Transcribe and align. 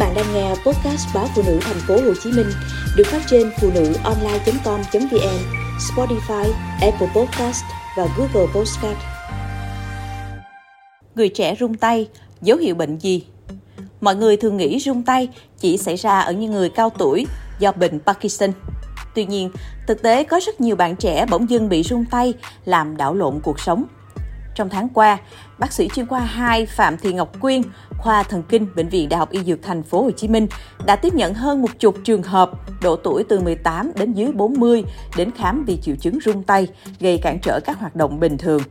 bạn 0.00 0.14
đang 0.14 0.34
nghe 0.34 0.48
podcast 0.48 1.14
báo 1.14 1.26
phụ 1.34 1.42
nữ 1.46 1.58
thành 1.62 1.76
phố 1.88 1.94
Hồ 1.94 2.14
Chí 2.22 2.32
Minh 2.32 2.46
được 2.96 3.06
phát 3.06 3.20
trên 3.30 3.50
phụ 3.60 3.70
nữ 3.74 3.92
online.com.vn, 4.04 5.38
Spotify, 5.78 6.52
Apple 6.80 7.08
Podcast 7.14 7.64
và 7.96 8.06
Google 8.16 8.52
Podcast. 8.54 8.98
Người 11.14 11.28
trẻ 11.28 11.54
rung 11.60 11.74
tay, 11.74 12.08
dấu 12.42 12.58
hiệu 12.58 12.74
bệnh 12.74 12.98
gì? 12.98 13.26
Mọi 14.00 14.16
người 14.16 14.36
thường 14.36 14.56
nghĩ 14.56 14.78
rung 14.80 15.02
tay 15.02 15.28
chỉ 15.58 15.76
xảy 15.76 15.96
ra 15.96 16.20
ở 16.20 16.32
những 16.32 16.52
người 16.52 16.68
cao 16.68 16.90
tuổi 16.90 17.26
do 17.58 17.72
bệnh 17.72 18.00
Parkinson. 18.00 18.50
Tuy 19.14 19.24
nhiên, 19.24 19.50
thực 19.86 20.02
tế 20.02 20.24
có 20.24 20.40
rất 20.46 20.60
nhiều 20.60 20.76
bạn 20.76 20.96
trẻ 20.96 21.26
bỗng 21.30 21.50
dưng 21.50 21.68
bị 21.68 21.82
rung 21.82 22.04
tay 22.10 22.34
làm 22.64 22.96
đảo 22.96 23.14
lộn 23.14 23.40
cuộc 23.42 23.60
sống. 23.60 23.84
Trong 24.60 24.68
tháng 24.68 24.88
qua, 24.88 25.18
bác 25.58 25.72
sĩ 25.72 25.88
chuyên 25.94 26.06
khoa 26.06 26.20
2 26.20 26.66
Phạm 26.66 26.98
Thị 26.98 27.12
Ngọc 27.12 27.40
Quyên, 27.40 27.62
khoa 27.98 28.22
thần 28.22 28.42
kinh 28.48 28.66
Bệnh 28.76 28.88
viện 28.88 29.08
Đại 29.08 29.18
học 29.18 29.30
Y 29.30 29.44
Dược 29.44 29.62
Thành 29.62 29.82
phố 29.82 30.02
Hồ 30.02 30.10
Chí 30.10 30.28
Minh 30.28 30.46
đã 30.86 30.96
tiếp 30.96 31.14
nhận 31.14 31.34
hơn 31.34 31.62
một 31.62 31.70
chục 31.78 31.94
trường 32.04 32.22
hợp 32.22 32.50
độ 32.82 32.96
tuổi 32.96 33.24
từ 33.28 33.40
18 33.40 33.92
đến 33.94 34.12
dưới 34.12 34.32
40 34.32 34.84
đến 35.16 35.30
khám 35.36 35.64
vì 35.64 35.78
triệu 35.82 35.96
chứng 35.96 36.18
rung 36.24 36.42
tay, 36.42 36.66
gây 37.00 37.18
cản 37.18 37.38
trở 37.42 37.60
các 37.64 37.78
hoạt 37.78 37.96
động 37.96 38.20
bình 38.20 38.38
thường. 38.38 38.62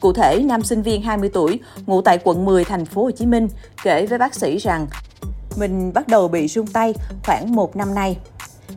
Cụ 0.00 0.12
thể, 0.12 0.42
nam 0.44 0.62
sinh 0.62 0.82
viên 0.82 1.02
20 1.02 1.30
tuổi, 1.32 1.60
ngụ 1.86 2.02
tại 2.02 2.18
quận 2.24 2.44
10 2.44 2.64
thành 2.64 2.84
phố 2.84 3.02
Hồ 3.02 3.10
Chí 3.10 3.26
Minh 3.26 3.48
kể 3.82 4.06
với 4.06 4.18
bác 4.18 4.34
sĩ 4.34 4.58
rằng 4.58 4.86
mình 5.56 5.92
bắt 5.92 6.08
đầu 6.08 6.28
bị 6.28 6.48
rung 6.48 6.66
tay 6.66 6.94
khoảng 7.24 7.54
một 7.54 7.76
năm 7.76 7.94
nay. 7.94 8.16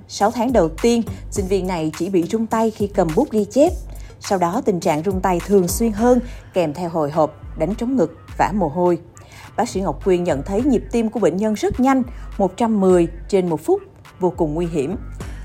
6 0.08 0.32
tháng 0.32 0.54
đầu 0.54 0.70
tiên, 0.70 1.02
sinh 1.32 1.48
viên 1.48 1.68
này 1.68 1.92
chỉ 1.98 2.10
bị 2.10 2.24
rung 2.24 2.48
tay 2.48 2.72
khi 2.72 2.88
cầm 2.88 3.08
bút 3.16 3.32
ghi 3.32 3.46
chép. 3.46 3.72
Sau 4.22 4.38
đó 4.40 4.62
tình 4.66 4.80
trạng 4.80 5.04
rung 5.04 5.22
tay 5.22 5.40
thường 5.46 5.68
xuyên 5.68 5.92
hơn, 5.92 6.20
kèm 6.54 6.74
theo 6.74 6.90
hồi 6.90 7.12
hộp, 7.12 7.36
đánh 7.58 7.76
trống 7.76 7.96
ngực, 7.96 8.18
vã 8.38 8.52
mồ 8.56 8.68
hôi. 8.68 9.00
Bác 9.58 9.70
sĩ 9.70 9.82
Ngọc 9.82 10.04
Quyên 10.04 10.24
nhận 10.24 10.44
thấy 10.44 10.64
nhịp 10.64 10.84
tim 10.92 11.10
của 11.10 11.20
bệnh 11.20 11.38
nhân 11.38 11.54
rất 11.54 11.80
nhanh, 11.80 12.04
110 12.38 13.08
trên 13.28 13.50
một 13.50 13.62
phút, 13.62 13.82
vô 14.20 14.34
cùng 14.38 14.54
nguy 14.54 14.66
hiểm. 14.66 14.96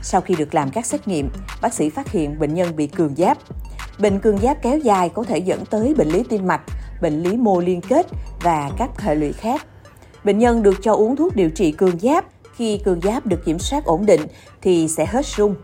Sau 0.02 0.20
khi 0.20 0.34
được 0.34 0.54
làm 0.54 0.70
các 0.70 0.86
xét 0.86 1.08
nghiệm, 1.08 1.30
bác 1.60 1.74
sĩ 1.74 1.90
phát 1.90 2.10
hiện 2.10 2.38
bệnh 2.38 2.54
nhân 2.54 2.76
bị 2.76 2.86
cường 2.86 3.14
giáp. 3.16 3.38
Bệnh 3.98 4.20
cường 4.20 4.38
giáp 4.38 4.62
kéo 4.62 4.78
dài 4.78 5.08
có 5.08 5.22
thể 5.22 5.38
dẫn 5.38 5.64
tới 5.64 5.94
bệnh 5.94 6.08
lý 6.08 6.22
tim 6.28 6.46
mạch, 6.46 6.62
bệnh 7.02 7.22
lý 7.22 7.36
mô 7.36 7.60
liên 7.60 7.80
kết 7.80 8.06
và 8.42 8.70
các 8.78 9.00
hệ 9.00 9.14
lụy 9.14 9.32
khác. 9.32 9.66
Bệnh 10.24 10.38
nhân 10.38 10.62
được 10.62 10.74
cho 10.82 10.94
uống 10.94 11.16
thuốc 11.16 11.36
điều 11.36 11.50
trị 11.50 11.72
cường 11.72 11.98
giáp. 11.98 12.24
Khi 12.54 12.80
cường 12.84 13.00
giáp 13.00 13.26
được 13.26 13.44
kiểm 13.44 13.58
soát 13.58 13.84
ổn 13.84 14.06
định 14.06 14.20
thì 14.62 14.88
sẽ 14.88 15.06
hết 15.06 15.26
rung. 15.26 15.54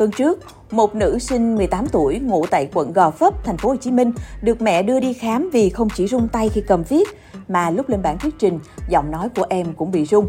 Tuần 0.00 0.10
trước, 0.10 0.38
một 0.70 0.94
nữ 0.94 1.18
sinh 1.18 1.54
18 1.56 1.86
tuổi 1.92 2.18
ngụ 2.18 2.46
tại 2.46 2.68
quận 2.74 2.92
Gò 2.92 3.10
Vấp, 3.10 3.44
thành 3.44 3.56
phố 3.56 3.68
Hồ 3.68 3.76
Chí 3.76 3.90
Minh 3.90 4.12
được 4.42 4.62
mẹ 4.62 4.82
đưa 4.82 5.00
đi 5.00 5.12
khám 5.12 5.50
vì 5.52 5.70
không 5.70 5.88
chỉ 5.94 6.06
rung 6.06 6.28
tay 6.28 6.48
khi 6.48 6.60
cầm 6.60 6.82
viết 6.82 7.08
mà 7.48 7.70
lúc 7.70 7.88
lên 7.88 8.02
bảng 8.02 8.18
thuyết 8.18 8.34
trình, 8.38 8.58
giọng 8.88 9.10
nói 9.10 9.28
của 9.36 9.44
em 9.48 9.74
cũng 9.74 9.90
bị 9.90 10.04
rung. 10.04 10.26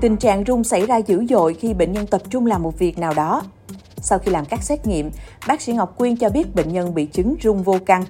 Tình 0.00 0.16
trạng 0.16 0.44
rung 0.46 0.64
xảy 0.64 0.86
ra 0.86 0.96
dữ 0.96 1.26
dội 1.28 1.54
khi 1.54 1.74
bệnh 1.74 1.92
nhân 1.92 2.06
tập 2.06 2.22
trung 2.30 2.46
làm 2.46 2.62
một 2.62 2.78
việc 2.78 2.98
nào 2.98 3.14
đó. 3.14 3.42
Sau 3.96 4.18
khi 4.18 4.30
làm 4.30 4.44
các 4.44 4.62
xét 4.62 4.86
nghiệm, 4.86 5.10
bác 5.48 5.60
sĩ 5.60 5.72
Ngọc 5.72 5.98
Quyên 5.98 6.16
cho 6.16 6.28
biết 6.28 6.54
bệnh 6.54 6.72
nhân 6.72 6.94
bị 6.94 7.06
chứng 7.06 7.34
rung 7.42 7.62
vô 7.62 7.78
căn. 7.86 8.04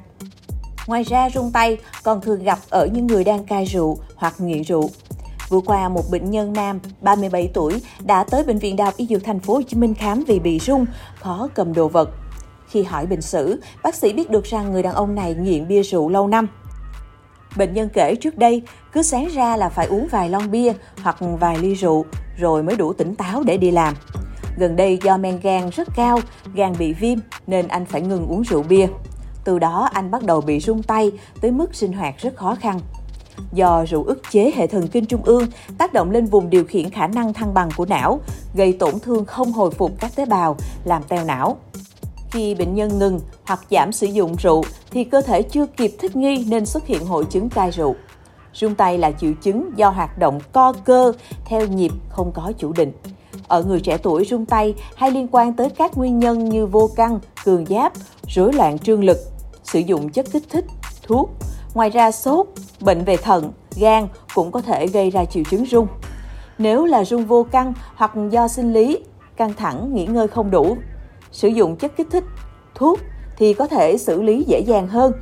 Ngoài 0.86 1.02
ra, 1.02 1.30
rung 1.30 1.50
tay 1.52 1.78
còn 2.02 2.20
thường 2.20 2.44
gặp 2.44 2.58
ở 2.70 2.86
những 2.92 3.06
người 3.06 3.24
đang 3.24 3.44
cai 3.44 3.64
rượu 3.64 3.98
hoặc 4.16 4.34
nghiện 4.39 4.62
rượu. 4.62 4.91
Vừa 5.48 5.60
qua, 5.60 5.88
một 5.88 6.02
bệnh 6.10 6.30
nhân 6.30 6.52
nam 6.52 6.80
37 7.00 7.50
tuổi 7.54 7.82
đã 8.04 8.24
tới 8.24 8.44
bệnh 8.44 8.58
viện 8.58 8.76
Đại 8.76 8.84
học 8.84 8.94
Y 8.96 9.06
Dược 9.06 9.24
Thành 9.24 9.40
phố 9.40 9.54
Hồ 9.54 9.62
Chí 9.62 9.76
Minh 9.76 9.94
khám 9.94 10.24
vì 10.26 10.38
bị 10.38 10.58
rung, 10.58 10.86
khó 11.20 11.48
cầm 11.54 11.74
đồ 11.74 11.88
vật. 11.88 12.10
Khi 12.68 12.82
hỏi 12.82 13.06
bệnh 13.06 13.22
sử, 13.22 13.60
bác 13.82 13.94
sĩ 13.94 14.12
biết 14.12 14.30
được 14.30 14.44
rằng 14.44 14.72
người 14.72 14.82
đàn 14.82 14.94
ông 14.94 15.14
này 15.14 15.34
nghiện 15.34 15.68
bia 15.68 15.82
rượu 15.82 16.08
lâu 16.08 16.28
năm. 16.28 16.48
Bệnh 17.56 17.74
nhân 17.74 17.88
kể 17.92 18.14
trước 18.14 18.38
đây, 18.38 18.62
cứ 18.92 19.02
sáng 19.02 19.28
ra 19.28 19.56
là 19.56 19.68
phải 19.68 19.86
uống 19.86 20.08
vài 20.10 20.28
lon 20.28 20.50
bia 20.50 20.72
hoặc 21.02 21.16
vài 21.40 21.58
ly 21.58 21.74
rượu 21.74 22.04
rồi 22.36 22.62
mới 22.62 22.76
đủ 22.76 22.92
tỉnh 22.92 23.14
táo 23.14 23.42
để 23.42 23.56
đi 23.56 23.70
làm. 23.70 23.94
Gần 24.58 24.76
đây 24.76 24.98
do 25.02 25.16
men 25.16 25.40
gan 25.42 25.70
rất 25.70 25.88
cao, 25.96 26.18
gan 26.54 26.72
bị 26.78 26.92
viêm 26.92 27.18
nên 27.46 27.68
anh 27.68 27.86
phải 27.86 28.00
ngừng 28.00 28.27
uống 28.27 28.42
rượu 28.42 28.62
bia. 28.62 28.86
Từ 29.44 29.58
đó 29.58 29.88
anh 29.92 30.10
bắt 30.10 30.22
đầu 30.22 30.40
bị 30.40 30.60
rung 30.60 30.83
tay 30.83 31.12
tới 31.40 31.50
mức 31.50 31.74
sinh 31.74 31.92
hoạt 31.92 32.14
rất 32.18 32.36
khó 32.36 32.54
khăn. 32.54 32.80
Do 33.52 33.84
rượu 33.84 34.05
ức 34.05 34.22
chế 34.30 34.52
hệ 34.55 34.67
thần 34.67 34.89
kinh 34.89 35.06
trung 35.06 35.22
ương, 35.22 35.46
tác 35.78 35.92
động 35.92 36.11
lên 36.11 36.27
vùng 36.27 36.50
điều 36.50 36.64
khiển 36.64 36.90
khả 36.90 37.06
năng 37.06 37.33
thăng 37.33 37.55
bằng 37.55 37.68
của 37.77 37.86
não, 37.86 38.20
gây 38.55 38.72
tổn 38.72 39.00
thương 39.00 39.24
không 39.24 39.52
hồi 39.52 39.70
phục 39.70 39.92
các 40.00 40.17
tế 40.17 40.27
bào, 40.27 40.56
làm 40.84 41.02
teo 41.08 41.24
não. 41.24 41.56
Khi 42.30 42.55
bệnh 42.55 42.74
nhân 42.74 42.98
ngừng 42.98 43.20
hoặc 43.45 43.61
giảm 43.70 43.92
sử 43.92 44.06
dụng 44.06 44.36
rượu 44.36 44.62
thì 44.90 45.05
cơ 45.05 45.20
thể 45.20 45.42
chưa 45.42 45.67
kịp 45.67 45.96
thích 45.98 46.17
nghi 46.17 46.45
nên 46.48 46.67
xuất 46.67 46.86
hiện 46.86 47.06
hội 47.06 47.24
chứng 47.24 47.48
cai 47.48 47.70
rượu. 47.70 47.95
Rung 48.55 48.74
tay 48.74 48.98
là 48.98 49.12
triệu 49.12 49.33
chứng 49.42 49.70
do 49.77 49.89
hoạt 49.89 50.18
động 50.18 50.40
co 50.52 50.72
cơ 50.72 51.12
theo 51.45 51.66
nhịp 51.66 51.92
không 52.08 52.33
có 52.33 52.52
chủ 52.58 52.72
định. 52.72 52.92
Ở 53.48 53.62
người 53.62 53.80
trẻ 53.80 53.98
tuổi 53.98 54.27
rung 54.30 54.46
tay 54.46 54.74
hay 54.95 55.11
liên 55.11 55.28
quan 55.30 55.52
tới 55.52 55.70
các 55.70 55.96
nguyên 55.96 56.18
nhân 56.18 56.48
như 56.48 56.66
vô 56.66 56.90
căng, 56.96 57.18
cường 57.45 57.66
giáp, 57.66 57.92
rối 58.28 58.52
loạn 58.52 58.78
trương 58.78 59.05
lực, 59.05 59.18
sử 59.64 59.78
dụng 59.78 60.08
chất 60.08 60.27
kích 60.33 60.45
thích, 60.51 60.64
thuốc. 61.02 61.30
Ngoài 61.74 61.90
ra 61.90 62.11
sốt, 62.11 62.46
bệnh 62.84 63.05
về 63.05 63.17
thận, 63.17 63.52
gan 63.77 64.08
cũng 64.34 64.52
có 64.52 64.61
thể 64.61 64.86
gây 64.86 65.11
ra 65.11 65.24
triệu 65.24 65.42
chứng 65.50 65.67
rung. 65.67 65.86
Nếu 66.58 66.84
là 66.84 67.05
rung 67.05 67.24
vô 67.24 67.46
căng 67.50 67.72
hoặc 67.95 68.12
do 68.30 68.48
sinh 68.48 68.72
lý, 68.72 68.98
căng 69.36 69.55
thẳng, 69.55 69.95
nghỉ 69.95 70.06
ngơi 70.06 70.28
không 70.28 70.50
đủ, 70.50 70.77
sử 71.33 71.48
dụng 71.48 71.77
chất 71.77 71.96
kích 71.96 72.06
thích, 72.11 72.24
thuốc 72.74 72.98
thì 73.36 73.55
có 73.55 73.67
thể 73.67 73.98
xử 73.98 74.22
lý 74.22 74.45
dễ 74.46 74.61
dàng 74.61 74.89
hơn. 74.89 75.12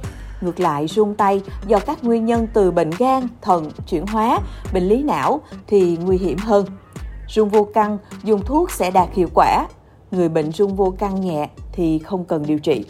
Ngược 0.40 0.60
lại, 0.60 0.86
rung 0.86 1.14
tay 1.14 1.42
do 1.66 1.78
các 1.78 2.04
nguyên 2.04 2.24
nhân 2.26 2.46
từ 2.54 2.70
bệnh 2.70 2.90
gan, 2.98 3.28
thận, 3.42 3.70
chuyển 3.88 4.06
hóa, 4.06 4.38
bệnh 4.72 4.84
lý 4.84 5.02
não 5.02 5.40
thì 5.66 5.98
nguy 6.04 6.18
hiểm 6.18 6.38
hơn. 6.38 6.66
Rung 7.28 7.48
vô 7.48 7.68
căng, 7.74 7.98
dùng 8.24 8.44
thuốc 8.44 8.70
sẽ 8.70 8.90
đạt 8.90 9.08
hiệu 9.12 9.28
quả. 9.34 9.66
Người 10.10 10.28
bệnh 10.28 10.52
rung 10.52 10.76
vô 10.76 10.94
căng 10.98 11.20
nhẹ 11.20 11.48
thì 11.72 11.98
không 11.98 12.24
cần 12.24 12.46
điều 12.46 12.58
trị. 12.58 12.84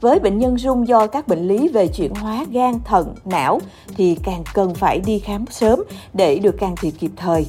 Với 0.00 0.18
bệnh 0.18 0.38
nhân 0.38 0.58
rung 0.58 0.88
do 0.88 1.06
các 1.06 1.28
bệnh 1.28 1.48
lý 1.48 1.68
về 1.68 1.88
chuyển 1.88 2.14
hóa 2.14 2.44
gan, 2.50 2.74
thận, 2.84 3.14
não 3.24 3.60
thì 3.96 4.16
càng 4.22 4.44
cần 4.54 4.74
phải 4.74 5.00
đi 5.00 5.18
khám 5.18 5.44
sớm 5.50 5.82
để 6.12 6.38
được 6.38 6.58
can 6.58 6.74
thiệp 6.80 6.90
kịp 6.90 7.10
thời. 7.16 7.46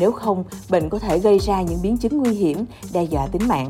Nếu 0.00 0.12
không, 0.12 0.44
bệnh 0.70 0.88
có 0.88 0.98
thể 0.98 1.18
gây 1.18 1.38
ra 1.38 1.62
những 1.62 1.78
biến 1.82 1.96
chứng 1.96 2.18
nguy 2.18 2.34
hiểm, 2.34 2.64
đe 2.92 3.02
dọa 3.02 3.26
tính 3.26 3.48
mạng. 3.48 3.68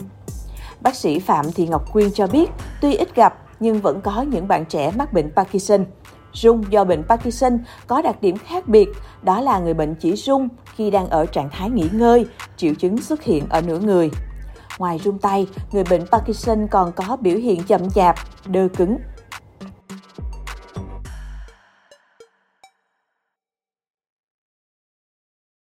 Bác 0.81 0.94
sĩ 0.94 1.19
Phạm 1.19 1.53
Thị 1.53 1.66
Ngọc 1.66 1.93
Quyên 1.93 2.11
cho 2.15 2.27
biết, 2.27 2.50
tuy 2.81 2.94
ít 2.94 3.15
gặp 3.15 3.39
nhưng 3.61 3.81
vẫn 3.81 4.00
có 4.00 4.22
những 4.22 4.49
bạn 4.49 4.65
trẻ 4.65 4.93
mắc 4.97 5.12
bệnh 5.12 5.31
Parkinson. 5.37 5.84
Rung 6.33 6.65
do 6.71 6.84
bệnh 6.84 7.03
Parkinson 7.03 7.59
có 7.87 8.03
đặc 8.03 8.22
điểm 8.22 8.37
khác 8.39 8.69
biệt, 8.69 8.89
đó 9.22 9.41
là 9.41 9.59
người 9.59 9.75
bệnh 9.75 9.95
chỉ 9.95 10.16
rung 10.16 10.49
khi 10.77 10.91
đang 10.91 11.09
ở 11.09 11.27
trạng 11.27 11.50
thái 11.50 11.71
nghỉ 11.71 11.89
ngơi, 11.93 12.27
triệu 12.56 12.75
chứng 12.75 12.99
xuất 12.99 13.22
hiện 13.22 13.45
ở 13.49 13.60
nửa 13.60 13.78
người. 13.78 14.10
Ngoài 14.78 15.00
rung 15.05 15.19
tay, 15.19 15.47
người 15.72 15.84
bệnh 15.91 16.06
Parkinson 16.06 16.66
còn 16.71 16.93
có 16.93 17.16
biểu 17.21 17.37
hiện 17.37 17.62
chậm 17.62 17.91
chạp, 17.91 18.16
đơ 18.47 18.69
cứng, 18.77 18.99